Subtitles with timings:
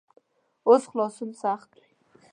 [0.67, 1.89] اوس خلاصون سخت وي.